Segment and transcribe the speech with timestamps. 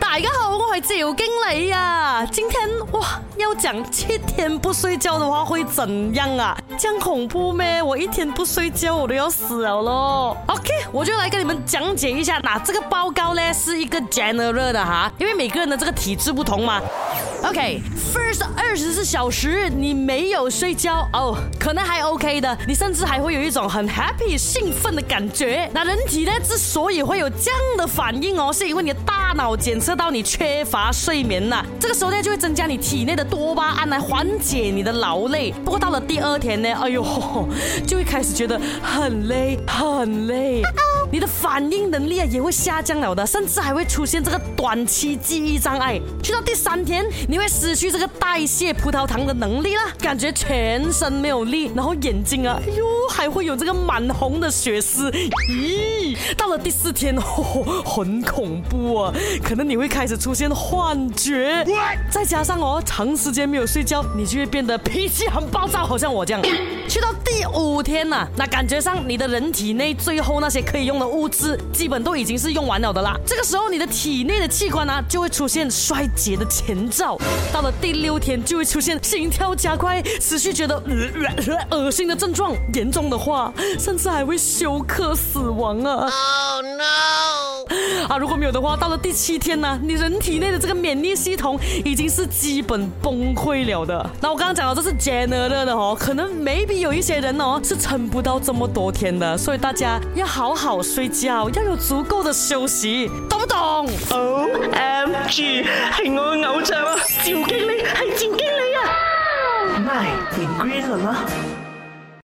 [0.00, 6.56] 大家好，我系赵经理啊，今天哇要讲七天不睡觉的话会怎样啊？
[6.82, 7.82] 样恐怖咩？
[7.82, 10.34] 我一天不睡觉我都要死了。
[10.46, 10.89] OK。
[11.66, 16.80] 讲解一下，那这个报告呢是一个 general 的哈，因为每个人的这个体质不同嘛。
[17.42, 25.68] OK，first 二十四小时你没有睡觉哦，可能还 OK 的，你甚至还会有一种很 happy、兴奋的感觉。
[25.72, 35.52] 那人体呢之所以会有这样的反应哦，是因为你的大脑检测到你缺乏睡眠呐，这个时候呢就会增加你体内的多巴胺来缓解你的劳累。
[35.64, 37.02] 不过到了第二天呢，哎呦，
[37.86, 40.62] 就会开始觉得很累，很累。
[41.20, 46.00] 的反应能力啊也会下降了的，甚至还会出现这个短期记忆障碍。
[46.22, 55.10] 去到第三天，你会失去这个代谢葡萄糖的能力了，感觉全身没有力，然后眼睛啊，呦，还会有这个满红的血丝。
[55.50, 61.64] 咦，到了第四天，哦，很恐怖啊，可能你会开始出现幻觉，
[62.08, 66.40] 再加上哦长时间没有睡觉，你就会变得脾气很暴躁，好像我这样。
[66.88, 71.09] 去到第五天呐，那感觉上你的人体内最后那些可以用的。
[71.10, 77.18] 物资基本都已经是用完了的啦，这个时候你的体内的器官呢就会出现衰竭的前兆，
[77.52, 80.82] 到了第六天就会出现心跳加快、持续觉得
[81.70, 86.08] 恶心的症状，严重的话甚至还会休克死亡啊。
[88.10, 94.10] 啊，如果没有的话，到了第七天呢，你人体内的这个免疫系统已经是基本崩溃了的。
[94.20, 105.34] 那我刚刚讲到这是 general 的哦，可能 maybe 有一些人哦是撑不到这么多天的，所以大家要好好睡觉，要有足够的休息，懂不懂？Oh, MG，
[105.94, 108.42] 系我偶像啊，赵经理，系赵经理
[108.74, 108.80] 啊。
[109.78, 111.69] My green